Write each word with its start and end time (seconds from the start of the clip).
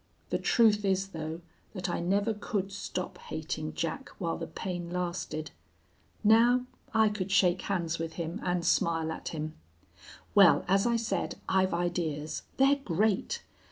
The 0.31 0.39
truth 0.39 0.83
is, 0.83 1.09
though, 1.09 1.41
that 1.75 1.87
I 1.87 1.99
never 1.99 2.33
could 2.33 2.71
stop 2.71 3.19
hating 3.19 3.75
Jack 3.75 4.09
while 4.17 4.35
the 4.35 4.47
pain 4.47 4.89
lasted. 4.89 5.51
Now 6.23 6.65
I 6.91 7.07
could 7.09 7.31
shake 7.31 7.61
hands 7.61 7.99
with 7.99 8.13
him 8.13 8.41
and 8.43 8.65
smile 8.65 9.11
at 9.11 9.27
him. 9.27 9.53
"Well, 10.33 10.65
as 10.67 10.87
I 10.87 10.95
said, 10.95 11.35
I've 11.47 11.75
ideas. 11.75 12.41
They're 12.57 12.77
great. 12.77 13.43